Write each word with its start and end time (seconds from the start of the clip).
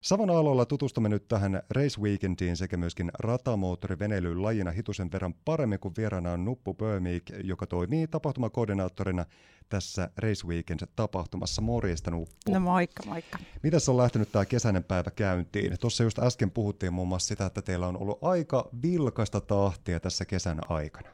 Savon 0.00 0.30
aloilla 0.30 0.66
tutustumme 0.66 1.08
nyt 1.08 1.28
tähän 1.28 1.62
Race 1.70 2.00
Weekendiin 2.00 2.56
sekä 2.56 2.76
myöskin 2.76 3.10
ratamoottoriveneilyyn 3.18 4.42
lajina 4.42 4.70
hitusen 4.70 5.12
verran 5.12 5.34
paremmin 5.44 5.78
kuin 5.78 5.94
vieraana 5.96 6.32
on 6.32 6.44
Nuppu 6.44 6.74
Böhmik, 6.74 7.22
joka 7.44 7.66
toimii 7.66 8.08
tapahtumakoordinaattorina 8.08 9.24
tässä 9.68 10.10
Race 10.16 10.46
Weekend-tapahtumassa. 10.46 11.62
Morjesta 11.62 12.10
Nuppu. 12.10 12.52
No 12.52 12.60
moikka, 12.60 13.02
moikka. 13.06 13.38
Mitäs 13.62 13.88
on 13.88 13.96
lähtenyt 13.96 14.32
tämä 14.32 14.44
kesäinen 14.44 14.84
päivä 14.84 15.10
käyntiin? 15.10 15.78
Tuossa 15.80 16.04
just 16.04 16.18
äsken 16.18 16.50
puhuttiin 16.50 16.92
muun 16.92 17.08
muassa 17.08 17.28
sitä, 17.28 17.46
että 17.46 17.62
teillä 17.62 17.86
on 17.86 18.02
ollut 18.02 18.18
aika 18.22 18.68
vilkasta 18.82 19.40
tahtia 19.40 20.00
tässä 20.00 20.24
kesän 20.24 20.60
aikana. 20.68 21.08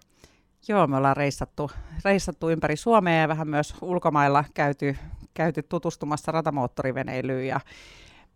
Joo, 0.68 0.86
me 0.86 0.96
ollaan 0.96 1.16
reissattu, 1.16 1.70
reissattu 2.04 2.50
ympäri 2.50 2.76
Suomea 2.76 3.20
ja 3.20 3.28
vähän 3.28 3.48
myös 3.48 3.74
ulkomailla 3.82 4.44
käyty, 4.54 4.96
käyty 5.34 5.62
tutustumassa 5.62 6.32
ratamoottoriveneilyyn 6.32 7.46
ja 7.46 7.60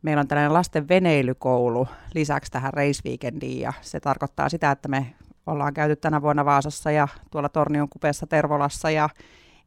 Meillä 0.03 0.21
on 0.21 0.29
tällainen 0.29 0.53
lasten 0.55 0.89
veneilykoulu 0.89 1.89
lisäksi 2.15 2.53
tähän 2.53 2.75
Race 2.75 3.01
Weekendiin 3.09 3.61
ja 3.61 3.73
se 3.81 4.01
tarkoittaa 4.01 4.49
sitä, 4.49 4.71
että 4.71 4.89
me 4.89 5.15
ollaan 5.47 5.75
käyty 5.75 5.97
tänä 5.97 6.23
vuonna 6.23 6.45
Vaasassa 6.45 6.91
ja 6.91 7.09
tuolla 7.31 7.49
Tornion 7.49 7.89
kupeessa 7.89 8.27
Tervolassa 8.27 8.91
ja 8.91 9.09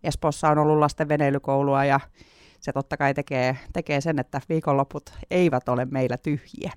Espoossa 0.04 0.50
on 0.50 0.58
ollut 0.58 0.80
lasten 0.80 1.10
veneilykoulua 1.10 1.86
ja 1.86 2.00
se 2.60 2.74
totta 2.74 2.98
kai 2.98 3.14
tekee, 3.14 3.58
tekee 3.74 4.02
sen, 4.02 4.20
että 4.20 4.42
viikonloput 4.50 5.14
eivät 5.32 5.70
ole 5.70 5.86
meillä 5.86 6.18
tyhjiä. 6.18 6.72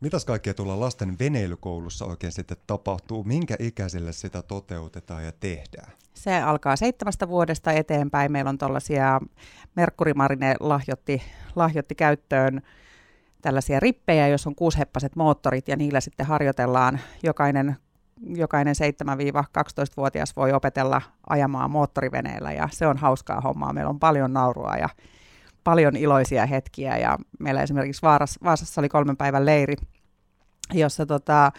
Mitäs 0.00 0.24
kaikkea 0.24 0.54
tuolla 0.54 0.80
lasten 0.80 1.18
veneilykoulussa 1.18 2.04
oikein 2.04 2.32
sitten 2.32 2.56
tapahtuu? 2.66 3.24
Minkä 3.24 3.56
ikäisille 3.58 4.12
sitä 4.12 4.42
toteutetaan 4.42 5.24
ja 5.24 5.32
tehdään? 5.32 5.92
Se 6.14 6.42
alkaa 6.42 6.76
seitsemästä 6.76 7.28
vuodesta 7.28 7.72
eteenpäin. 7.72 8.32
Meillä 8.32 8.48
on 8.48 8.58
tuollaisia, 8.58 9.20
Merkuri 9.76 10.14
Marine 10.14 10.54
lahjoitti, 10.60 11.22
lahjoitti 11.56 11.94
käyttöön 11.94 12.62
tällaisia 13.42 13.80
rippejä, 13.80 14.28
jos 14.28 14.46
on 14.46 14.54
kuusheppaset 14.54 15.16
moottorit 15.16 15.68
ja 15.68 15.76
niillä 15.76 16.00
sitten 16.00 16.26
harjoitellaan 16.26 17.00
jokainen 17.22 17.76
jokainen 18.36 18.74
7-12-vuotias 18.74 20.36
voi 20.36 20.52
opetella 20.52 21.02
ajamaan 21.28 21.70
moottoriveneellä 21.70 22.52
ja 22.52 22.68
se 22.72 22.86
on 22.86 22.96
hauskaa 22.96 23.40
hommaa. 23.40 23.72
Meillä 23.72 23.90
on 23.90 23.98
paljon 23.98 24.32
naurua 24.32 24.74
ja 24.76 24.88
paljon 25.64 25.96
iloisia 25.96 26.46
hetkiä 26.46 26.96
ja 26.96 27.18
meillä 27.40 27.62
esimerkiksi 27.62 28.02
Vaasassa 28.44 28.80
oli 28.80 28.88
kolmen 28.88 29.16
päivän 29.16 29.46
leiri, 29.46 29.76
jossa 30.74 31.06
tota, 31.06 31.52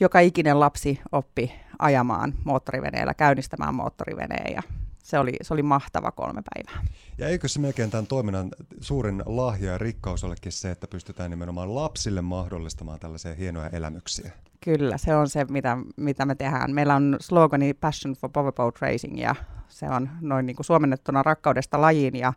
joka 0.00 0.20
ikinen 0.20 0.60
lapsi 0.60 1.00
oppi 1.12 1.52
ajamaan 1.78 2.34
moottoriveneellä, 2.44 3.14
käynnistämään 3.14 3.74
moottoriveneen 3.74 4.54
ja 4.54 4.62
se 5.06 5.18
oli, 5.18 5.32
se 5.42 5.54
oli 5.54 5.62
mahtava 5.62 6.12
kolme 6.12 6.42
päivää. 6.54 6.84
Ja 7.18 7.28
eikö 7.28 7.48
se 7.48 7.60
melkein 7.60 7.90
tämän 7.90 8.06
toiminnan 8.06 8.48
suurin 8.80 9.22
lahja 9.26 9.72
ja 9.72 9.78
rikkaus 9.78 10.24
olekin 10.24 10.52
se, 10.52 10.70
että 10.70 10.86
pystytään 10.86 11.30
nimenomaan 11.30 11.74
lapsille 11.74 12.22
mahdollistamaan 12.22 13.00
tällaisia 13.00 13.34
hienoja 13.34 13.68
elämyksiä? 13.68 14.32
Kyllä, 14.64 14.98
se 14.98 15.16
on 15.16 15.28
se, 15.28 15.44
mitä, 15.44 15.76
mitä 15.96 16.26
me 16.26 16.34
tehdään. 16.34 16.74
Meillä 16.74 16.94
on 16.94 17.16
slogani 17.20 17.74
Passion 17.74 18.14
for 18.14 18.30
Powerboat 18.30 18.80
Racing 18.80 19.20
ja 19.20 19.34
se 19.68 19.86
on 19.90 20.10
noin 20.20 20.46
niin 20.46 20.56
kuin 20.56 20.66
suomennettuna 20.66 21.22
rakkaudesta 21.22 21.80
lajiin 21.80 22.16
ja 22.16 22.32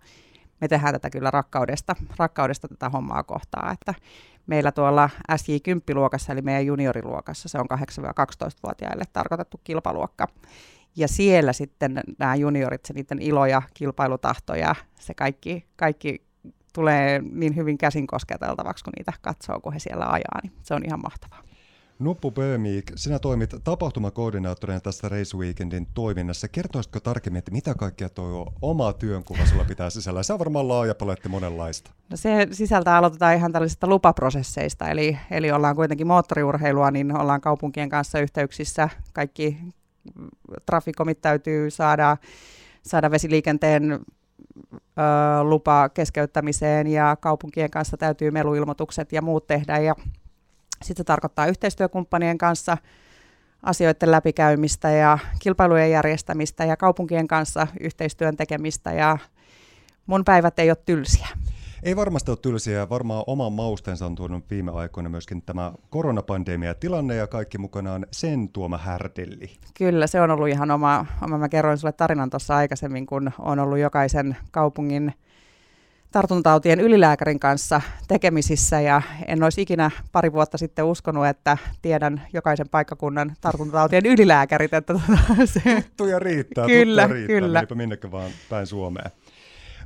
me 0.62 0.68
tehdään 0.68 0.94
tätä 0.94 1.10
kyllä 1.10 1.32
rakkaudesta, 1.32 1.96
rakkaudesta 2.18 2.68
tätä 2.68 2.90
hommaa 2.90 3.24
kohtaa, 3.24 3.72
että 3.72 3.94
meillä 4.48 4.72
tuolla 4.72 5.10
SJ10-luokassa, 5.32 6.34
eli 6.34 6.42
meidän 6.42 6.66
junioriluokassa, 6.66 7.50
se 7.50 7.58
on 7.58 7.66
8-12-vuotiaille 7.74 9.04
tarkoitettu 9.14 9.62
kilpaluokka. 9.64 10.28
Ja 10.96 11.08
siellä 11.08 11.54
sitten 11.54 12.02
nämä 12.20 12.36
juniorit, 12.36 12.86
se 12.86 12.94
niiden 12.94 13.22
ilo 13.22 13.46
ja 13.46 13.62
kilpailutahto 13.74 14.56
ja 14.56 14.76
se 15.00 15.14
kaikki, 15.14 15.66
kaikki 15.76 16.22
tulee 16.74 17.22
niin 17.32 17.56
hyvin 17.56 17.78
käsin 17.78 18.08
kosketeltavaksi, 18.08 18.84
kun 18.84 18.94
niitä 18.98 19.14
katsoo, 19.22 19.60
kun 19.60 19.74
he 19.74 19.80
siellä 19.80 20.06
ajaa, 20.06 20.40
niin 20.44 20.54
se 20.64 20.74
on 20.74 20.86
ihan 20.86 21.02
mahtavaa. 21.04 21.44
Nuppu 22.00 22.32
Böhmik, 22.32 22.92
sinä 22.96 23.20
toimit 23.20 23.56
tapahtumakoordinaattorina 23.64 24.80
tässä 24.80 25.10
Race 25.10 25.38
Weekendin 25.38 25.88
toiminnassa. 25.94 26.48
Kertoisitko 26.48 27.00
tarkemmin, 27.00 27.40
että 27.40 27.52
mitä 27.52 27.76
kaikkea 27.76 28.10
tuo 28.10 28.54
oma 28.62 28.94
työnkuva 28.94 29.46
sulla 29.46 29.66
pitää 29.66 29.90
sisällä? 29.90 30.24
Se 30.24 30.34
on 30.34 30.40
varmaan 30.40 30.68
laaja 30.68 30.96
paletti 30.96 31.30
monenlaista. 31.30 31.92
No 32.10 32.18
se 32.18 32.48
sisältää 32.52 32.98
aloitetaan 32.98 33.36
ihan 33.36 33.52
tällaisista 33.52 33.88
lupaprosesseista, 33.88 34.90
eli, 34.90 35.18
eli 35.32 35.52
ollaan 35.52 35.76
kuitenkin 35.76 36.08
moottoriurheilua, 36.08 36.92
niin 36.92 37.18
ollaan 37.18 37.42
kaupunkien 37.42 37.90
kanssa 37.90 38.20
yhteyksissä. 38.20 38.90
Kaikki 39.14 39.58
trafikomit 40.70 41.22
täytyy 41.22 41.70
saada, 41.70 42.18
saada 42.82 43.12
vesiliikenteen 43.12 44.00
lupa 45.44 45.90
keskeyttämiseen 45.90 46.88
ja 46.88 47.18
kaupunkien 47.20 47.72
kanssa 47.72 47.98
täytyy 47.98 48.32
meluilmoitukset 48.32 49.12
ja 49.14 49.22
muut 49.22 49.48
tehdä 49.48 49.78
ja 49.78 49.96
sitten 50.82 50.98
se 50.98 51.04
tarkoittaa 51.04 51.48
yhteistyökumppanien 51.48 52.38
kanssa 52.38 52.78
asioiden 53.64 54.12
läpikäymistä 54.12 54.90
ja 54.90 55.18
kilpailujen 55.40 55.92
järjestämistä 55.92 56.66
ja 56.66 56.78
kaupunkien 56.78 57.28
kanssa 57.28 57.68
yhteistyön 57.80 58.38
tekemistä 58.38 58.92
ja 58.92 59.18
mun 60.06 60.26
päivät 60.26 60.60
ei 60.60 60.70
ole 60.70 60.78
tylsiä. 60.86 61.28
Ei 61.84 61.96
varmasti 61.96 62.32
ole 62.32 62.38
tylsiä. 62.42 62.90
Varmaan 62.90 63.24
oman 63.28 63.54
maustensa 63.54 64.06
on 64.06 64.16
tuonut 64.16 64.50
viime 64.50 64.72
aikoina 64.72 65.10
myöskin 65.10 65.42
tämä 65.42 65.74
koronapandemia 65.90 66.74
tilanne 66.74 67.16
ja 67.16 67.28
kaikki 67.28 67.58
mukanaan 67.58 68.06
sen 68.12 68.50
tuoma 68.50 68.78
härdelli. 68.78 69.52
Kyllä, 69.78 70.08
se 70.08 70.22
on 70.22 70.32
ollut 70.32 70.48
ihan 70.48 70.72
oma, 70.72 71.06
oma 71.22 71.38
mä 71.38 71.50
kerroin 71.50 71.78
sulle 71.78 71.92
tarinan 71.92 72.30
tuossa 72.30 72.56
aikaisemmin, 72.56 73.06
kun 73.06 73.32
on 73.40 73.60
ollut 73.60 73.80
jokaisen 73.80 74.38
kaupungin 74.52 75.14
tartuntatautien 76.12 76.80
ylilääkärin 76.80 77.40
kanssa 77.40 77.82
tekemisissä 78.08 78.82
ja 78.82 79.02
en 79.28 79.44
olisi 79.44 79.62
ikinä 79.62 79.92
pari 80.12 80.34
vuotta 80.34 80.58
sitten 80.58 80.86
uskonut, 80.86 81.28
että 81.28 81.58
tiedän 81.82 82.22
jokaisen 82.34 82.70
paikkakunnan 82.70 83.36
tartuntatautien 83.42 84.06
ylilääkärit. 84.06 84.74
Että 84.74 84.94
tuota, 84.94 85.46
se... 85.46 85.82
Tuttuja 85.82 86.20
riittää, 86.20 86.66
kyllä, 86.66 87.02
tuttuja 87.02 87.28
riittää, 87.28 87.66
kyllä. 87.66 87.66
minnekä 87.76 88.12
vaan 88.12 88.32
päin 88.50 88.68
Suomeen. 88.68 89.12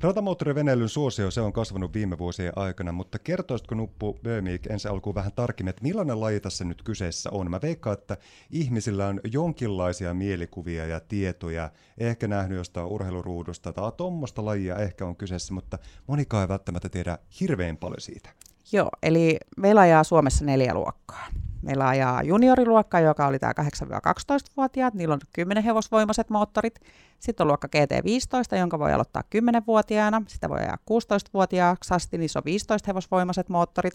Ratamoottoriveneilyn 0.04 0.90
suosio 0.90 1.32
se 1.32 1.42
on 1.42 1.54
kasvanut 1.54 1.94
viime 1.94 2.18
vuosien 2.18 2.54
aikana, 2.56 2.92
mutta 2.92 3.20
kertoisitko 3.20 3.76
Nuppu 3.76 4.20
Böhmik 4.24 4.66
ensin 4.66 4.92
alkuun 4.92 5.16
vähän 5.16 5.32
tarkemmin, 5.36 5.70
että 5.70 5.84
millainen 5.84 6.20
laji 6.20 6.40
tässä 6.40 6.66
nyt 6.66 6.84
kyseessä 6.84 7.30
on? 7.32 7.50
Mä 7.50 7.60
veikkaan, 7.62 7.98
että 7.98 8.18
ihmisillä 8.52 9.08
on 9.08 9.20
jonkinlaisia 9.32 10.14
mielikuvia 10.14 10.86
ja 10.86 11.00
tietoja, 11.00 11.70
ehkä 11.98 12.28
nähnyt 12.28 12.58
jostain 12.58 12.88
urheiluruudusta 12.88 13.74
tai 13.74 13.92
tuommoista 13.98 14.46
lajia 14.46 14.76
ehkä 14.76 15.06
on 15.06 15.16
kyseessä, 15.16 15.54
mutta 15.54 15.80
monikaan 16.08 16.42
ei 16.42 16.50
välttämättä 16.50 16.90
tiedä 16.90 17.18
hirveän 17.40 17.78
paljon 17.78 18.02
siitä. 18.02 18.30
Joo, 18.72 18.90
eli 19.04 19.38
meillä 19.58 19.82
ajaa 19.82 20.04
Suomessa 20.04 20.46
neljä 20.46 20.74
luokkaa. 20.74 21.28
Meillä 21.64 21.88
ajaa 21.88 22.24
junioriluokka, 22.24 23.00
joka 23.00 23.28
oli 23.28 23.40
tämä 23.40 23.54
8-12-vuotiaat, 23.62 24.94
niillä 24.94 25.14
on 25.14 25.20
10 25.34 25.64
hevosvoimaiset 25.64 26.30
moottorit. 26.30 26.80
Sitten 27.20 27.44
on 27.44 27.48
luokka 27.48 27.68
GT15, 27.76 28.58
jonka 28.58 28.80
voi 28.80 28.94
aloittaa 28.94 29.24
10-vuotiaana. 29.36 30.22
Sitä 30.28 30.50
voi 30.50 30.60
ajaa 30.60 30.78
16-vuotiaaksi 30.92 31.94
asti, 31.94 32.18
niissä 32.18 32.40
on 32.40 32.46
15 32.46 32.90
hevosvoimaiset 32.90 33.50
moottorit. 33.50 33.94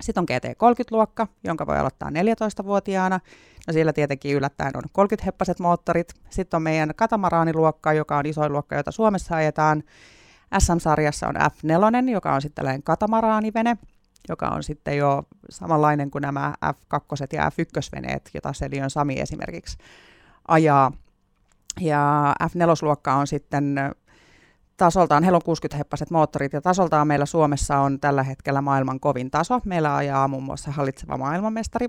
Sitten 0.00 0.22
on 0.22 0.26
GT30-luokka, 0.30 1.26
jonka 1.44 1.66
voi 1.66 1.78
aloittaa 1.78 2.10
14-vuotiaana. 2.10 3.20
No 3.66 3.72
siellä 3.72 3.92
tietenkin 3.92 4.36
yllättäen 4.36 4.72
on 4.76 5.06
30-heppaset 5.06 5.60
moottorit. 5.60 6.14
Sitten 6.30 6.58
on 6.58 6.62
meidän 6.62 6.92
katamaraaniluokka, 6.96 7.92
joka 7.92 8.18
on 8.18 8.26
isoin 8.26 8.52
luokka, 8.52 8.76
jota 8.76 8.90
Suomessa 8.90 9.36
ajetaan. 9.36 9.82
SM-sarjassa 10.58 11.28
on 11.28 11.36
F4, 11.36 12.10
joka 12.10 12.34
on 12.34 12.42
sitten 12.42 12.54
tällainen 12.54 12.82
katamaraanivene, 12.82 13.76
joka 14.28 14.48
on 14.48 14.62
sitten 14.62 14.96
jo 14.96 15.22
samanlainen 15.50 16.10
kuin 16.10 16.22
nämä 16.22 16.54
F2 16.66 17.26
ja 17.32 17.48
F1-veneet, 17.48 18.30
jota 18.34 18.52
Selion 18.52 18.90
Sami 18.90 19.20
esimerkiksi 19.20 19.78
ajaa. 20.48 20.92
Ja 21.80 22.34
F4-luokka 22.42 23.14
on 23.14 23.26
sitten 23.26 23.76
tasoltaan, 24.76 25.22
heillä 25.22 25.36
on 25.36 25.42
60 25.44 25.78
heppaset 25.78 26.10
moottorit 26.10 26.52
ja 26.52 26.60
tasoltaan 26.60 27.06
meillä 27.06 27.26
Suomessa 27.26 27.78
on 27.78 28.00
tällä 28.00 28.22
hetkellä 28.22 28.60
maailman 28.60 29.00
kovin 29.00 29.30
taso. 29.30 29.60
Meillä 29.64 29.96
ajaa 29.96 30.28
muun 30.28 30.42
muassa 30.42 30.70
hallitseva 30.70 31.16
maailmanmestari 31.16 31.88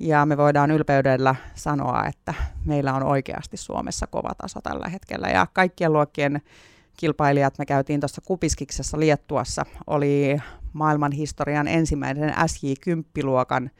ja 0.00 0.26
me 0.26 0.36
voidaan 0.36 0.70
ylpeydellä 0.70 1.34
sanoa, 1.54 2.06
että 2.06 2.34
meillä 2.64 2.94
on 2.94 3.02
oikeasti 3.02 3.56
Suomessa 3.56 4.06
kova 4.06 4.30
taso 4.38 4.60
tällä 4.60 4.88
hetkellä 4.88 5.28
ja 5.28 5.46
kaikkien 5.52 5.92
luokkien 5.92 6.42
kilpailijat, 6.96 7.58
me 7.58 7.66
käytiin 7.66 8.00
tuossa 8.00 8.20
Kupiskiksessa 8.20 9.00
Liettuassa, 9.00 9.66
oli 9.86 10.36
maailman 10.74 11.12
historian 11.12 11.68
ensimmäisen 11.68 12.30
SJ10-luokan 12.30 13.70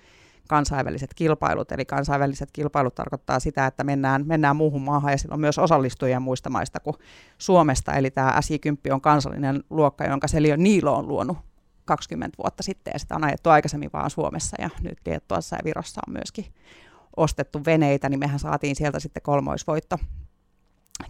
kansainväliset 0.49 1.15
kilpailut. 1.15 1.73
Eli 1.73 1.85
kansainväliset 1.85 2.49
kilpailut 2.53 2.95
tarkoittaa 2.95 3.41
sitä, 3.41 3.67
että 3.67 3.85
mennään, 3.85 4.27
mennään 4.27 4.57
muuhun 4.57 4.83
maahan 4.83 5.13
ja 5.13 5.19
silloin 5.19 5.41
myös 5.41 5.59
osallistujia 5.59 6.21
muista 6.21 6.51
maista 6.51 6.81
kuin 6.81 6.97
Suomesta. 7.39 7.93
Eli 7.93 8.11
tämä 8.11 8.41
SJ10 8.41 8.93
on 8.95 9.01
kansallinen 9.01 9.65
luokka, 9.71 10.05
jonka 10.05 10.29
Selio 10.29 10.57
Niilo 10.57 10.97
on 10.97 11.09
luonut 11.09 11.39
20 11.85 12.39
vuotta 12.39 12.63
sitten 12.63 12.93
ja 12.95 12.99
sitä 12.99 13.17
on 13.17 13.25
ajettu 13.25 13.51
aikaisemmin 13.51 13.91
vaan 13.93 14.11
Suomessa 14.11 14.57
ja 14.63 14.71
nyt 14.83 14.99
Liettuassa 15.07 15.57
ja 15.57 15.65
Virossa 15.65 16.01
on 16.09 16.13
myöskin 16.13 16.47
ostettu 17.17 17.65
veneitä, 17.67 18.09
niin 18.09 18.21
mehän 18.21 18.39
saatiin 18.39 18.77
sieltä 18.77 19.01
sitten 19.01 19.23
kolmoisvoitto 19.23 19.99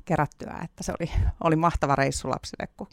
kerättyä, 0.04 0.60
että 0.64 0.82
se 0.82 0.92
oli, 1.00 1.10
oli 1.44 1.56
mahtava 1.56 1.96
reissu 1.96 2.31
lapsille, 2.31 2.69
kun 2.76 2.86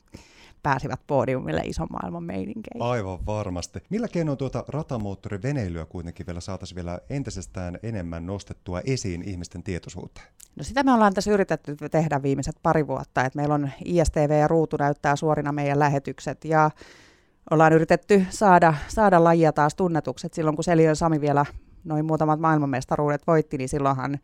pääsivät 0.63 0.99
podiumille 1.07 1.61
ison 1.65 1.87
maailman 1.89 2.23
meininkeihin. 2.23 2.81
Aivan 2.81 3.25
varmasti. 3.25 3.79
Millä 3.89 4.07
keinoin 4.07 4.37
tuota 4.37 4.65
ratamoottoriveneilyä 4.67 5.85
kuitenkin 5.85 6.25
vielä 6.25 6.41
saataisiin 6.41 6.75
vielä 6.75 6.99
entisestään 7.09 7.79
enemmän 7.83 8.25
nostettua 8.25 8.81
esiin 8.85 9.29
ihmisten 9.29 9.63
tietoisuuteen? 9.63 10.27
No 10.55 10.63
sitä 10.63 10.83
me 10.83 10.93
ollaan 10.93 11.13
tässä 11.13 11.31
yritetty 11.31 11.75
tehdä 11.91 12.23
viimeiset 12.23 12.55
pari 12.63 12.87
vuotta, 12.87 13.25
että 13.25 13.37
meillä 13.37 13.55
on 13.55 13.69
ISTV 13.85 14.39
ja 14.39 14.47
Ruutu 14.47 14.77
näyttää 14.79 15.15
suorina 15.15 15.51
meidän 15.51 15.79
lähetykset 15.79 16.45
ja 16.45 16.71
ollaan 17.51 17.73
yritetty 17.73 18.25
saada, 18.29 18.73
saada 18.87 19.23
lajia 19.23 19.53
taas 19.53 19.75
tunnetukset. 19.75 20.33
Silloin 20.33 20.55
kun 20.55 20.63
Seliön 20.63 20.95
Sami 20.95 21.21
vielä 21.21 21.45
noin 21.83 22.05
muutamat 22.05 22.39
maailmanmestaruudet 22.39 23.27
voitti, 23.27 23.57
niin 23.57 23.69
silloinhan 23.69 24.19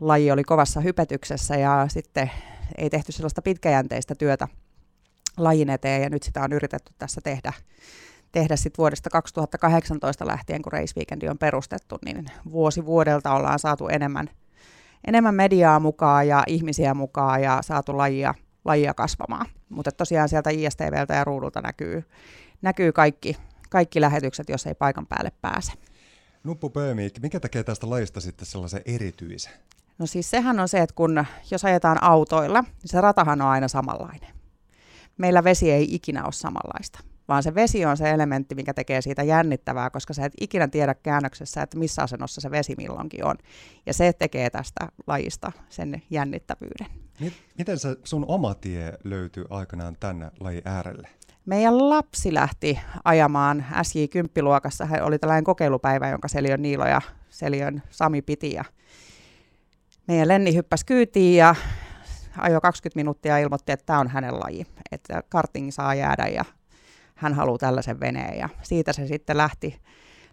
laji 0.00 0.30
oli 0.30 0.44
kovassa 0.44 0.80
hypetyksessä 0.80 1.56
ja 1.56 1.86
sitten 1.88 2.30
ei 2.78 2.90
tehty 2.90 3.12
sellaista 3.12 3.42
pitkäjänteistä 3.42 4.14
työtä 4.14 4.48
lajin 5.36 5.70
eteen 5.70 6.02
ja 6.02 6.10
nyt 6.10 6.22
sitä 6.22 6.42
on 6.42 6.52
yritetty 6.52 6.92
tässä 6.98 7.20
tehdä, 7.24 7.52
tehdä 8.32 8.56
sit 8.56 8.78
vuodesta 8.78 9.10
2018 9.10 10.26
lähtien, 10.26 10.62
kun 10.62 10.72
Race 10.72 10.92
Weekendi 10.96 11.28
on 11.28 11.38
perustettu, 11.38 11.98
niin 12.04 12.26
vuosi 12.52 12.86
vuodelta 12.86 13.34
ollaan 13.34 13.58
saatu 13.58 13.88
enemmän, 13.88 14.30
enemmän 15.06 15.34
mediaa 15.34 15.80
mukaan 15.80 16.28
ja 16.28 16.44
ihmisiä 16.46 16.94
mukaan 16.94 17.42
ja 17.42 17.58
saatu 17.62 17.96
lajia, 17.96 18.34
lajia 18.64 18.94
kasvamaan. 18.94 19.46
Mutta 19.68 19.92
tosiaan 19.92 20.28
sieltä 20.28 20.50
ISTVltä 20.50 21.14
ja 21.14 21.24
ruudulta 21.24 21.60
näkyy, 21.60 22.04
näkyy 22.62 22.92
kaikki, 22.92 23.36
kaikki 23.70 24.00
lähetykset, 24.00 24.48
jos 24.48 24.66
ei 24.66 24.74
paikan 24.74 25.06
päälle 25.06 25.32
pääse. 25.40 25.72
Nuppu 26.44 26.70
Pöömiik, 26.70 27.20
mikä 27.20 27.40
tekee 27.40 27.64
tästä 27.64 27.90
lajista 27.90 28.20
sitten 28.20 28.46
sellaisen 28.46 28.82
erityisen? 28.84 29.52
No 29.98 30.06
siis 30.06 30.30
sehän 30.30 30.60
on 30.60 30.68
se, 30.68 30.80
että 30.80 30.94
kun 30.94 31.24
jos 31.50 31.64
ajetaan 31.64 32.02
autoilla, 32.02 32.60
niin 32.60 32.70
se 32.84 33.00
ratahan 33.00 33.42
on 33.42 33.48
aina 33.48 33.68
samanlainen. 33.68 34.41
Meillä 35.18 35.44
vesi 35.44 35.70
ei 35.70 35.94
ikinä 35.94 36.24
ole 36.24 36.32
samanlaista, 36.32 37.00
vaan 37.28 37.42
se 37.42 37.54
vesi 37.54 37.84
on 37.84 37.96
se 37.96 38.10
elementti, 38.10 38.54
mikä 38.54 38.74
tekee 38.74 39.02
siitä 39.02 39.22
jännittävää, 39.22 39.90
koska 39.90 40.14
sä 40.14 40.24
et 40.24 40.32
ikinä 40.40 40.68
tiedä 40.68 40.94
käännöksessä, 40.94 41.62
että 41.62 41.78
missä 41.78 42.02
asennossa 42.02 42.40
se 42.40 42.50
vesi 42.50 42.74
milloinkin 42.76 43.24
on. 43.24 43.36
Ja 43.86 43.94
se 43.94 44.12
tekee 44.12 44.50
tästä 44.50 44.88
lajista 45.06 45.52
sen 45.68 46.02
jännittävyyden. 46.10 46.86
Miten 47.58 47.78
se 47.78 47.96
sun 48.04 48.24
oma 48.28 48.54
tie 48.54 48.92
löytyi 49.04 49.44
aikanaan 49.50 49.96
tänne 50.00 50.30
laji 50.40 50.62
äärelle? 50.64 51.08
Meidän 51.46 51.88
lapsi 51.90 52.34
lähti 52.34 52.78
ajamaan 53.04 53.66
SJ10-luokassa. 53.72 54.86
Hän 54.86 55.02
oli 55.02 55.18
tällainen 55.18 55.44
kokeilupäivä, 55.44 56.08
jonka 56.08 56.28
Seliön 56.28 56.62
Niilo 56.62 56.86
ja 56.86 57.00
Seliön 57.30 57.82
Sami 57.90 58.22
piti. 58.22 58.52
Ja 58.52 58.64
meidän 60.08 60.28
Lenni 60.28 60.54
hyppäsi 60.54 60.86
kyytiin 60.86 61.36
ja 61.36 61.54
ajoi 62.38 62.60
20 62.60 62.98
minuuttia 62.98 63.38
ja 63.38 63.44
ilmoitti, 63.44 63.72
että 63.72 63.86
tämä 63.86 64.00
on 64.00 64.08
hänen 64.08 64.40
laji, 64.40 64.66
että 64.92 65.22
karting 65.28 65.70
saa 65.70 65.94
jäädä 65.94 66.26
ja 66.26 66.44
hän 67.14 67.34
haluaa 67.34 67.58
tällaisen 67.58 68.00
veneen. 68.00 68.38
Ja 68.38 68.48
siitä 68.62 68.92
se 68.92 69.06
sitten 69.06 69.36
lähti, 69.36 69.80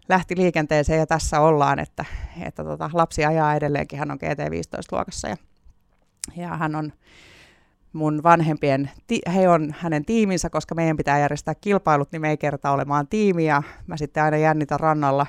lähti 0.08 0.36
liikenteeseen 0.36 0.98
ja 0.98 1.06
tässä 1.06 1.40
ollaan, 1.40 1.78
että, 1.78 2.04
että 2.40 2.64
tota, 2.64 2.90
lapsi 2.92 3.24
ajaa 3.24 3.54
edelleenkin, 3.54 3.98
hän 3.98 4.10
on 4.10 4.18
GT15-luokassa 4.18 5.28
ja, 5.28 5.36
ja 6.36 6.56
hän 6.56 6.74
on 6.74 6.92
mun 7.92 8.22
vanhempien, 8.22 8.90
he 9.34 9.48
on 9.48 9.74
hänen 9.78 10.04
tiiminsä, 10.04 10.50
koska 10.50 10.74
meidän 10.74 10.96
pitää 10.96 11.18
järjestää 11.18 11.54
kilpailut, 11.54 12.12
niin 12.12 12.22
me 12.22 12.30
ei 12.30 12.36
kerta 12.36 12.70
olemaan 12.70 13.08
tiimiä. 13.08 13.62
Mä 13.86 13.96
sitten 13.96 14.22
aina 14.22 14.36
jännitän 14.36 14.80
rannalla, 14.80 15.26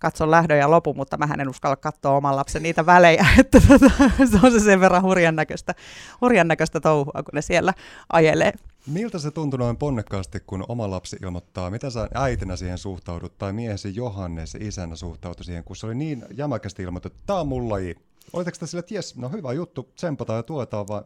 katson 0.00 0.30
lähdön 0.30 0.58
ja 0.58 0.70
lopun, 0.70 0.96
mutta 0.96 1.16
mä 1.16 1.28
en 1.40 1.48
uskalla 1.48 1.76
katsoa 1.76 2.16
oman 2.16 2.36
lapsen 2.36 2.62
niitä 2.62 2.86
välejä, 2.86 3.26
että 3.40 3.60
tota, 3.68 3.90
se 4.30 4.38
on 4.42 4.52
se 4.52 4.60
sen 4.60 4.80
verran 4.80 5.02
hurjan 5.02 5.36
näköistä, 5.36 5.74
hurjan 6.20 6.48
näköistä 6.48 6.80
touhua, 6.80 7.12
kun 7.22 7.34
ne 7.34 7.42
siellä 7.42 7.74
ajelee. 8.12 8.52
Miltä 8.86 9.18
se 9.18 9.30
tuntui 9.30 9.58
noin 9.58 9.76
ponnekkaasti, 9.76 10.40
kun 10.46 10.64
oma 10.68 10.90
lapsi 10.90 11.16
ilmoittaa, 11.22 11.70
mitä 11.70 11.90
sä 11.90 12.08
äitinä 12.14 12.56
siihen 12.56 12.78
suhtaudut, 12.78 13.38
tai 13.38 13.52
miehesi 13.52 13.94
Johannes 13.94 14.54
isänä 14.54 14.96
suhtautui 14.96 15.44
siihen, 15.44 15.64
kun 15.64 15.76
se 15.76 15.86
oli 15.86 15.94
niin 15.94 16.24
jämäkästi 16.34 16.82
ilmoitettu, 16.82 17.16
että 17.16 17.26
tämä 17.26 17.40
on 17.40 17.48
mun 17.48 17.68
laji, 17.68 17.94
Oletteko 18.32 18.56
te 18.60 18.66
sillä, 18.66 18.80
että 18.80 18.94
jes, 18.94 19.16
no 19.16 19.28
hyvä 19.28 19.52
juttu, 19.52 19.88
tsempataan 19.94 20.36
ja 20.36 20.42
tuetaan, 20.42 20.88
vai 20.88 21.02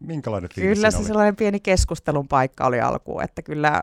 minkälainen 0.00 0.50
fiilis 0.54 0.78
Kyllä 0.78 0.90
se 0.90 0.96
oli? 0.96 1.06
sellainen 1.06 1.36
pieni 1.36 1.60
keskustelun 1.60 2.28
paikka 2.28 2.66
oli 2.66 2.80
alkuun, 2.80 3.22
että 3.22 3.42
kyllä, 3.42 3.82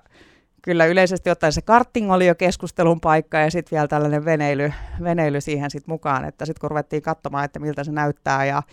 kyllä 0.66 0.86
yleisesti 0.86 1.30
ottaen 1.30 1.54
se 1.54 1.62
karting 1.62 2.12
oli 2.12 2.28
jo 2.28 2.36
keskustelun 2.36 3.02
paikka 3.02 3.38
ja 3.38 3.52
sitten 3.52 3.76
vielä 3.76 3.88
tällainen 3.88 4.26
veneily, 4.26 4.74
veneily 5.04 5.42
siihen 5.42 5.72
sit 5.72 5.88
mukaan, 5.88 6.26
että 6.26 6.46
sitten 6.46 6.62
kun 6.62 6.70
ruvettiin 6.70 7.02
katsomaan, 7.02 7.46
että 7.46 7.60
miltä 7.60 7.84
se 7.84 7.92
näyttää 7.92 8.46
ja 8.46 8.64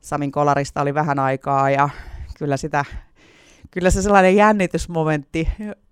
Samin 0.00 0.32
kolarista 0.32 0.82
oli 0.82 0.94
vähän 0.94 1.18
aikaa 1.18 1.70
ja 1.70 1.88
kyllä 2.38 2.56
sitä 2.56 2.84
kyllä 3.70 3.90
se 3.90 4.02
sellainen 4.02 4.36
jännitysmomentti 4.36 5.48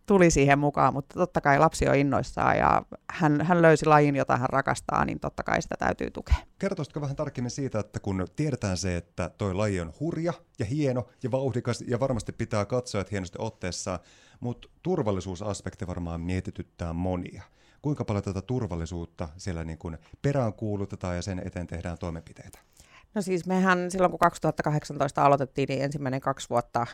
tuli 0.07 0.31
siihen 0.31 0.59
mukaan, 0.59 0.93
mutta 0.93 1.15
totta 1.15 1.41
kai 1.41 1.59
lapsi 1.59 1.89
on 1.89 1.95
innoissaan 1.95 2.59
ja 2.59 2.83
hän, 3.11 3.41
hän 3.41 3.63
löysi 3.63 3.87
lajin, 3.87 4.17
jota 4.17 4.37
hän 4.37 4.49
rakastaa, 4.49 5.05
niin 5.05 5.21
totta 5.21 5.43
kai 5.43 5.63
sitä 5.63 5.75
täytyy 5.79 6.11
tukea. 6.11 6.37
Kertoisitko 6.59 7.01
vähän 7.01 7.17
tarkemmin 7.17 7.51
siitä, 7.51 7.79
että 7.79 8.01
kun 8.01 8.27
tiedetään 8.37 8.77
se, 8.77 8.97
että 8.97 9.31
toi 9.39 9.55
laji 9.55 9.81
on 9.81 9.93
hurja 10.01 10.33
ja 10.59 10.65
hieno 10.65 11.07
ja 11.23 11.31
vauhdikas 11.31 11.85
ja 11.87 12.01
varmasti 12.01 12.33
pitää 12.33 12.65
katsoa, 12.65 13.01
että 13.01 13.11
hienosti 13.11 13.39
otteessa, 13.41 13.99
mutta 14.41 14.69
turvallisuusaspekti 14.83 15.87
varmaan 15.87 16.21
mietityttää 16.21 16.93
monia. 16.93 17.43
Kuinka 17.83 18.05
paljon 18.05 18.25
tätä 18.25 18.43
turvallisuutta 18.43 19.29
siellä 19.37 19.65
niin 19.65 19.79
kuin 19.79 19.99
peräänkuulutetaan 20.23 21.17
ja 21.17 21.23
sen 21.23 21.43
eteen 21.45 21.67
tehdään 21.67 21.99
toimenpiteitä? 21.99 22.59
No 23.15 23.23
siis 23.23 23.47
mehän 23.47 23.91
silloin 23.91 24.11
kun 24.11 24.19
2018 24.19 25.25
aloitettiin, 25.25 25.67
niin 25.69 25.83
ensimmäinen 25.83 26.21
kaksi 26.21 26.51
vuotta 26.51 26.87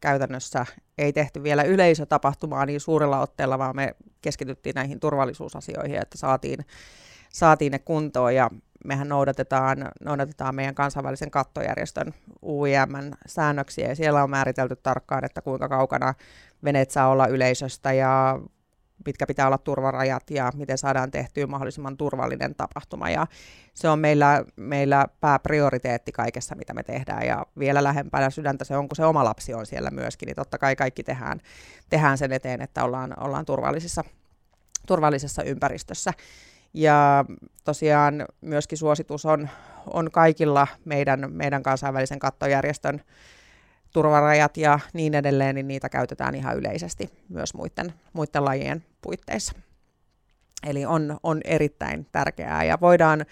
käytännössä 0.00 0.66
ei 0.98 1.12
tehty 1.12 1.42
vielä 1.42 1.62
yleisötapahtumaa 1.62 2.66
niin 2.66 2.80
suurella 2.80 3.20
otteella, 3.20 3.58
vaan 3.58 3.76
me 3.76 3.94
keskityttiin 4.20 4.74
näihin 4.74 5.00
turvallisuusasioihin, 5.00 5.96
että 6.02 6.18
saatiin, 6.18 6.58
saatiin 7.32 7.72
ne 7.72 7.78
kuntoon 7.78 8.34
ja 8.34 8.50
mehän 8.84 9.08
noudatetaan, 9.08 9.90
noudatetaan 10.04 10.54
meidän 10.54 10.74
kansainvälisen 10.74 11.30
kattojärjestön 11.30 12.14
UIMn 12.42 13.14
säännöksiä 13.26 13.88
ja 13.88 13.96
siellä 13.96 14.22
on 14.22 14.30
määritelty 14.30 14.76
tarkkaan, 14.76 15.24
että 15.24 15.42
kuinka 15.42 15.68
kaukana 15.68 16.14
veneet 16.64 16.90
saa 16.90 17.08
olla 17.08 17.26
yleisöstä 17.26 17.92
ja 17.92 18.40
mitkä 19.06 19.26
pitää 19.26 19.46
olla 19.46 19.58
turvarajat 19.58 20.30
ja 20.30 20.52
miten 20.54 20.78
saadaan 20.78 21.10
tehtyä 21.10 21.46
mahdollisimman 21.46 21.96
turvallinen 21.96 22.54
tapahtuma. 22.54 23.10
Ja 23.10 23.26
se 23.74 23.88
on 23.88 23.98
meillä, 23.98 24.44
meillä 24.56 25.06
pääprioriteetti 25.20 26.12
kaikessa, 26.12 26.54
mitä 26.54 26.74
me 26.74 26.82
tehdään. 26.82 27.26
Ja 27.26 27.46
vielä 27.58 27.84
lähempänä 27.84 28.30
sydäntä 28.30 28.64
se 28.64 28.76
on, 28.76 28.88
kun 28.88 28.96
se 28.96 29.04
oma 29.04 29.24
lapsi 29.24 29.54
on 29.54 29.66
siellä 29.66 29.90
myöskin, 29.90 30.26
niin 30.26 30.36
totta 30.36 30.58
kai 30.58 30.76
kaikki 30.76 31.02
tehdään, 31.02 31.40
tehdään 31.88 32.18
sen 32.18 32.32
eteen, 32.32 32.62
että 32.62 32.84
ollaan, 32.84 33.14
ollaan 33.20 33.44
turvallisessa, 33.44 34.04
turvallisessa 34.86 35.42
ympäristössä. 35.42 36.12
Ja 36.74 37.24
tosiaan 37.64 38.24
myöskin 38.40 38.78
suositus 38.78 39.26
on, 39.26 39.48
on 39.86 40.10
kaikilla 40.10 40.66
meidän, 40.84 41.32
meidän 41.32 41.62
kansainvälisen 41.62 42.18
kattojärjestön 42.18 43.00
turvarajat 43.92 44.56
ja 44.56 44.78
niin 44.92 45.14
edelleen, 45.14 45.54
niin 45.54 45.68
niitä 45.68 45.88
käytetään 45.88 46.34
ihan 46.34 46.56
yleisesti 46.56 47.24
myös 47.28 47.54
muiden, 47.54 47.92
muiden 48.12 48.44
lajien 48.44 48.84
puitteissa. 49.02 49.52
Eli 50.66 50.84
on, 50.84 51.18
on 51.22 51.40
erittäin 51.44 52.06
tärkeää 52.12 52.64
ja 52.64 52.78
voidaan, 52.80 53.26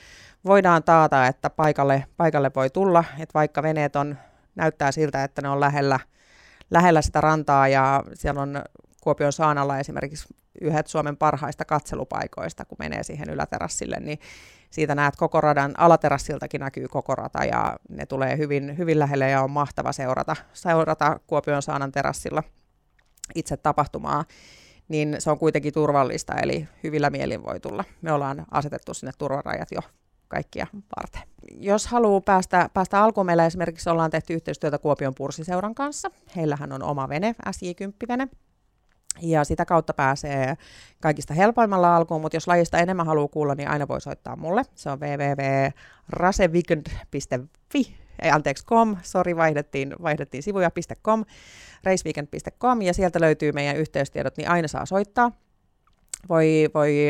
voidaan 0.44 0.82
taata, 0.82 1.26
että 1.26 1.50
paikalle, 1.50 2.04
paikalle 2.16 2.50
voi 2.56 2.70
tulla, 2.70 3.04
että 3.18 3.34
vaikka 3.34 3.62
veneet 3.62 3.96
on, 3.96 4.16
näyttää 4.54 4.92
siltä, 4.92 5.24
että 5.24 5.42
ne 5.42 5.48
on 5.48 5.60
lähellä, 5.60 6.00
lähellä 6.70 7.02
sitä 7.02 7.20
rantaa 7.20 7.68
ja 7.68 8.04
siellä 8.14 8.42
on 8.42 8.62
Kuopion 9.00 9.32
saanalla 9.32 9.78
esimerkiksi 9.78 10.34
yhdet 10.60 10.86
Suomen 10.86 11.16
parhaista 11.16 11.64
katselupaikoista, 11.64 12.64
kun 12.64 12.76
menee 12.78 13.02
siihen 13.02 13.30
yläterassille, 13.30 13.96
niin 14.00 14.18
siitä 14.70 14.94
näet 14.94 15.16
koko 15.16 15.40
radan, 15.40 15.74
alaterassiltakin 15.78 16.60
näkyy 16.60 16.88
koko 16.88 17.14
rata 17.14 17.44
ja 17.44 17.76
ne 17.88 18.06
tulee 18.06 18.38
hyvin, 18.38 18.78
hyvin 18.78 18.98
lähelle 18.98 19.30
ja 19.30 19.42
on 19.42 19.50
mahtava 19.50 19.92
seurata, 19.92 20.36
seurata 20.52 21.20
Kuopion 21.26 21.62
saanan 21.62 21.92
terassilla 21.92 22.42
itse 23.34 23.56
tapahtumaa 23.56 24.24
niin 24.90 25.16
se 25.18 25.30
on 25.30 25.38
kuitenkin 25.38 25.72
turvallista, 25.72 26.34
eli 26.42 26.68
hyvillä 26.82 27.10
mielin 27.10 27.44
voi 27.44 27.60
tulla. 27.60 27.84
Me 28.02 28.12
ollaan 28.12 28.46
asetettu 28.50 28.94
sinne 28.94 29.12
turvarajat 29.18 29.68
jo 29.72 29.80
kaikkia 30.28 30.66
varten. 30.96 31.22
Jos 31.54 31.86
haluaa 31.86 32.20
päästä, 32.20 32.70
päästä 32.74 33.02
alkuun, 33.02 33.26
meillä 33.26 33.46
esimerkiksi 33.46 33.90
ollaan 33.90 34.10
tehty 34.10 34.34
yhteistyötä 34.34 34.78
Kuopion 34.78 35.14
Pursiseuran 35.14 35.74
kanssa. 35.74 36.10
Heillähän 36.36 36.72
on 36.72 36.82
oma 36.82 37.08
vene, 37.08 37.34
SJ10-vene, 37.46 38.28
ja 39.22 39.44
sitä 39.44 39.64
kautta 39.64 39.94
pääsee 39.94 40.56
kaikista 41.00 41.34
helpoimmalla 41.34 41.96
alkuun, 41.96 42.20
mutta 42.20 42.36
jos 42.36 42.48
lajista 42.48 42.78
enemmän 42.78 43.06
haluaa 43.06 43.28
kuulla, 43.28 43.54
niin 43.54 43.68
aina 43.68 43.88
voi 43.88 44.00
soittaa 44.00 44.36
mulle. 44.36 44.62
Se 44.74 44.90
on 44.90 45.00
www.raseweekend.fi, 45.00 47.96
ei 48.22 48.30
anteeksi 48.30 48.66
com, 48.66 48.96
sori 49.02 49.36
vaihdettiin, 49.36 49.94
vaihdettiin 50.02 50.42
sivuja.com, 50.42 51.24
raceweekend.com 51.84 52.82
ja 52.82 52.94
sieltä 52.94 53.20
löytyy 53.20 53.52
meidän 53.52 53.76
yhteystiedot, 53.76 54.36
niin 54.36 54.50
aina 54.50 54.68
saa 54.68 54.86
soittaa. 54.86 55.32
Voi, 56.28 56.68
voi 56.74 57.08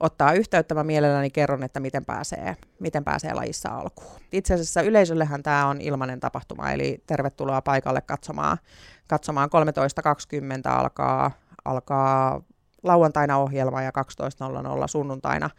ottaa 0.00 0.32
yhteyttä, 0.32 0.74
mä 0.74 0.84
mielelläni 0.84 1.30
kerron, 1.30 1.62
että 1.62 1.80
miten 1.80 2.04
pääsee, 2.04 2.56
miten 2.78 3.04
pääsee 3.04 3.34
lajissa 3.34 3.68
alkuun. 3.68 4.20
Itse 4.32 4.54
asiassa 4.54 4.82
yleisöllehän 4.82 5.42
tämä 5.42 5.66
on 5.66 5.80
ilmainen 5.80 6.20
tapahtuma, 6.20 6.70
eli 6.70 7.02
tervetuloa 7.06 7.62
paikalle 7.62 8.00
katsomaan, 8.00 8.58
katsomaan 9.06 9.50
13.20 10.68 10.70
alkaa, 10.70 11.30
alkaa 11.64 12.42
lauantaina 12.82 13.38
ohjelma 13.38 13.82
ja 13.82 13.90
12.00 14.80 14.88
sunnuntaina 14.88 15.50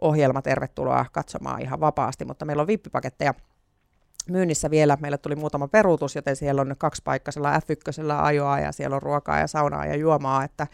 ohjelma. 0.00 0.42
Tervetuloa 0.42 1.06
katsomaan 1.12 1.62
ihan 1.62 1.80
vapaasti, 1.80 2.24
mutta 2.24 2.44
meillä 2.44 2.60
on 2.60 2.66
vippipaketteja 2.66 3.34
myynnissä 4.30 4.70
vielä. 4.70 4.98
Meille 5.00 5.18
tuli 5.18 5.36
muutama 5.36 5.68
peruutus, 5.68 6.16
joten 6.16 6.36
siellä 6.36 6.60
on 6.60 6.74
kaksipaikkaisella 6.78 7.58
F1 7.58 8.12
ajoa 8.22 8.60
ja 8.60 8.72
siellä 8.72 8.96
on 8.96 9.02
ruokaa 9.02 9.38
ja 9.38 9.46
saunaa 9.46 9.86
ja 9.86 9.96
juomaa, 9.96 10.44
että 10.44 10.66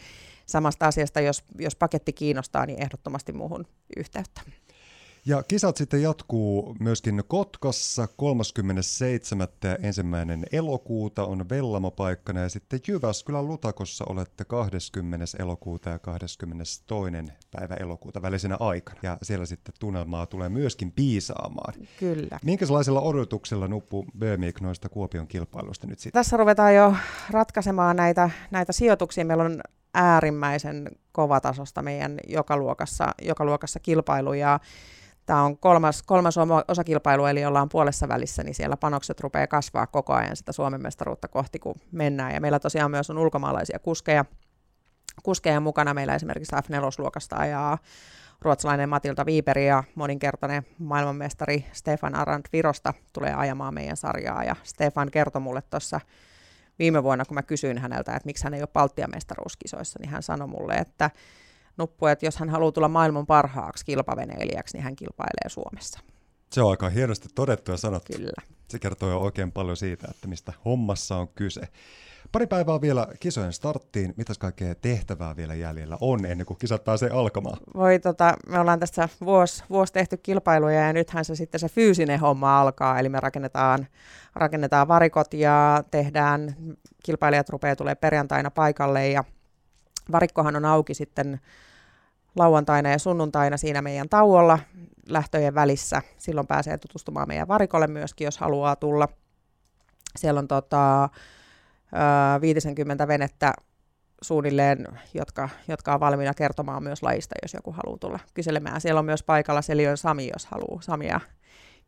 samasta 0.47 0.87
asiasta, 0.87 1.21
jos, 1.21 1.45
jos 1.59 1.77
paketti 1.77 2.13
kiinnostaa, 2.13 2.67
niin 2.67 2.83
ehdottomasti 2.83 3.33
muuhun 3.33 3.67
yhteyttä. 3.97 4.41
Ja 5.29 5.43
kisat 5.43 5.77
sitten 5.77 6.03
jatkuu 6.03 6.77
myöskin 6.81 7.23
Kotkassa 7.29 8.09
37. 8.17 9.49
ensimmäinen 9.83 10.45
elokuuta 10.53 11.25
on 11.25 11.49
Vellamo-paikkana 11.49 12.41
ja 12.41 12.49
sitten 12.49 12.81
Jyväskylän 12.89 13.47
Lutakossa 13.47 14.05
olette 14.09 14.45
20. 14.45 15.25
elokuuta 15.39 15.91
ja 15.91 15.99
22. 15.99 17.13
päivä 17.51 17.75
elokuuta 17.75 18.23
välisenä 18.23 18.57
aikana. 18.61 19.01
Ja 19.03 19.19
siellä 19.23 19.47
sitten 19.47 19.75
tunnelmaa 19.81 20.27
tulee 20.27 20.49
myöskin 20.49 20.93
piisaamaan. 20.93 21.75
Kyllä. 22.01 22.39
Minkälaisilla 22.45 23.01
odotuksilla 23.01 23.69
nuppu 23.69 24.07
Bömik 24.19 24.61
noista 24.61 24.89
Kuopion 24.89 25.27
kilpailuista 25.27 25.87
nyt 25.87 25.99
sitten? 25.99 26.21
Tässä 26.21 26.37
ruvetaan 26.37 26.75
jo 26.75 26.95
ratkaisemaan 27.31 27.97
näitä, 27.97 28.31
näitä 28.51 28.73
sijoituksia. 28.73 29.25
Meillä 29.25 29.45
on 29.45 29.61
äärimmäisen 29.95 30.89
kovatasosta 31.13 31.83
meidän 31.83 32.19
joka 32.29 32.57
luokassa, 32.57 33.15
joka 33.23 33.45
luokassa 33.45 33.81
kilpailu 33.81 34.33
ja 34.33 34.61
Tämä 35.27 35.43
on 35.43 35.59
kolmas, 35.59 36.03
kolmas 36.03 36.35
osakilpailu, 36.69 37.27
eli 37.27 37.45
ollaan 37.45 37.69
puolessa 37.69 38.09
välissä, 38.09 38.43
niin 38.43 38.55
siellä 38.55 38.77
panokset 38.77 39.21
rupeaa 39.21 39.47
kasvaa 39.47 39.87
koko 39.87 40.13
ajan 40.13 40.37
sitä 40.37 40.53
Suomen 40.53 40.83
mestaruutta 40.83 41.29
kohti, 41.29 41.59
kun 41.59 41.75
mennään. 41.93 42.35
Ja 42.35 42.41
meillä 42.41 42.59
tosiaan 42.59 42.91
myös 42.91 43.11
on 43.11 43.19
ulkomaalaisia 43.19 43.79
kuskeja, 43.79 44.25
kuskeja 45.23 45.61
mukana. 45.61 45.95
Meillä 45.95 46.15
esimerkiksi 46.15 46.57
F4-luokasta 46.57 47.37
ajaa 47.37 47.79
ruotsalainen 48.41 48.89
Matilta 48.89 49.27
Viiperi 49.27 49.67
ja 49.67 49.85
moninkertainen 49.95 50.67
maailmanmestari 50.79 51.67
Stefan 51.73 52.15
Arant 52.15 52.49
Virosta 52.53 52.95
tulee 53.13 53.35
ajamaan 53.35 53.75
meidän 53.75 53.97
sarjaa. 53.97 54.45
Ja 54.45 54.57
Stefan 54.63 55.11
kertoi 55.11 55.41
mulle 55.43 55.63
tuossa 55.63 56.01
viime 56.79 57.03
vuonna, 57.03 57.25
kun 57.25 57.35
mä 57.35 57.43
kysyin 57.43 57.79
häneltä, 57.79 58.17
että 58.17 58.27
miksi 58.27 58.45
hän 58.45 58.55
ei 58.55 58.61
ole 58.61 58.69
Baltian 58.73 59.11
mestaruuskisoissa, 59.15 59.99
niin 60.03 60.11
hän 60.11 60.23
sanoi 60.23 60.49
mulle, 60.49 60.75
että 60.75 61.11
Nuppu, 61.77 62.07
että 62.07 62.27
jos 62.27 62.37
hän 62.37 62.51
haluaa 62.51 62.73
tulla 62.73 62.89
maailman 62.89 63.27
parhaaksi 63.27 63.85
kilpaveneilijäksi, 63.85 64.77
niin 64.77 64.85
hän 64.85 64.97
kilpailee 64.97 65.49
Suomessa. 65.49 66.01
Se 66.53 66.63
on 66.63 66.71
aika 66.71 66.89
hienosti 66.89 67.29
todettu 67.35 67.71
ja 67.71 67.77
sanottu. 67.77 68.13
Kyllä. 68.13 68.43
Se 68.69 68.79
kertoo 68.79 69.11
jo 69.11 69.19
oikein 69.19 69.53
paljon 69.53 69.77
siitä, 69.77 70.07
että 70.11 70.29
mistä 70.29 70.53
hommassa 70.65 71.17
on 71.17 71.29
kyse. 71.29 71.61
Pari 72.33 72.47
päivää 72.47 72.81
vielä 72.81 73.07
kisojen 73.21 73.53
starttiin. 73.53 74.15
Mitäs 74.17 74.39
kaikkea 74.39 74.75
tehtävää 74.75 75.37
vielä 75.37 75.55
jäljellä 75.55 75.99
on 76.01 76.27
ennen 76.27 76.47
kuin 76.47 76.59
kisat 76.59 76.85
pääsee 76.85 77.11
alkamaan? 77.11 77.59
Voi 77.75 77.99
tota, 77.99 78.35
me 78.49 78.59
ollaan 78.59 78.81
tässä 78.81 79.09
vuosi, 79.25 79.65
vuosi 79.71 79.93
tehty 79.93 80.17
kilpailuja 80.17 80.81
ja 80.81 80.93
nythän 80.93 81.25
se 81.25 81.35
sitten 81.35 81.61
se 81.61 81.69
fyysinen 81.69 82.21
homma 82.21 82.61
alkaa. 82.61 82.99
Eli 82.99 83.09
me 83.09 83.21
rakennetaan, 83.21 83.87
rakennetaan 84.35 84.89
varikot 84.89 85.35
ja 85.35 85.85
tehdään, 85.91 86.57
kilpailijat 87.03 87.49
rupeaa 87.49 87.77
tulee 87.77 87.95
perjantaina 87.95 88.51
paikalle 88.51 89.09
ja 89.09 89.25
varikkohan 90.13 90.57
on 90.57 90.65
auki 90.65 90.95
sitten 90.95 91.41
lauantaina 92.37 92.91
ja 92.91 92.99
sunnuntaina 92.99 93.57
siinä 93.57 93.83
meidän 93.83 94.09
tauolla 94.09 94.59
lähtöjen 95.09 95.55
välissä. 95.55 96.03
Silloin 96.19 96.47
pääsee 96.47 96.79
tutustumaan 96.79 97.29
meidän 97.29 97.49
varikolle 97.49 97.87
myöskin, 97.87 98.25
jos 98.25 98.39
haluaa 98.39 98.77
tulla. 98.77 99.09
Siellä 100.17 100.39
on 100.39 100.49
tota, 100.49 101.09
50 102.41 103.09
venettä 103.09 103.53
suunnilleen, 104.23 104.87
jotka, 105.15 105.49
jotka 105.69 105.95
on 105.95 106.01
valmiina 106.01 106.35
kertomaan 106.35 106.83
myös 106.83 107.03
lajista, 107.03 107.35
jos 107.43 107.55
joku 107.55 107.73
haluaa 107.73 107.99
tulla 107.99 108.19
kyselemään. 108.35 108.81
Siellä 108.81 108.99
on 108.99 109.05
myös 109.05 109.23
paikalla 109.23 109.63
Selion 109.63 109.97
Sami, 109.97 110.31
jos 110.33 110.47
haluaa 110.47 110.83
Samia 110.83 111.21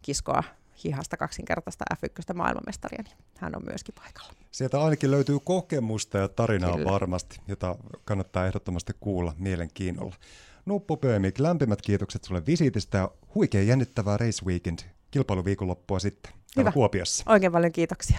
kiskoa 0.02 0.42
hihasta 0.84 1.16
kaksinkertaista 1.16 1.84
F1 1.94 2.34
maailmanmestaria, 2.34 3.02
niin 3.02 3.16
hän 3.36 3.56
on 3.56 3.62
myöskin 3.64 3.94
paikalla. 3.94 4.32
Sieltä 4.50 4.80
ainakin 4.84 5.10
löytyy 5.10 5.38
kokemusta 5.44 6.18
ja 6.18 6.28
tarinaa 6.28 6.76
Kyllä. 6.76 6.90
varmasti, 6.90 7.40
jota 7.48 7.76
kannattaa 8.04 8.46
ehdottomasti 8.46 8.92
kuulla 9.00 9.34
mielenkiinnolla. 9.38 10.14
Nuppo 10.66 10.96
Pöömik, 10.96 11.38
lämpimät 11.38 11.82
kiitokset 11.82 12.24
sulle 12.24 12.46
visiitistä 12.46 12.98
ja 12.98 13.10
huikein 13.34 13.68
jännittävää 13.68 14.16
Race 14.16 14.44
Weekend 14.46 14.78
kilpailuviikonloppua 15.10 15.98
sitten 15.98 16.32
Hyvä. 16.56 16.72
Kuopiossa. 16.72 17.24
Oikein 17.26 17.52
paljon 17.52 17.72
kiitoksia. 17.72 18.18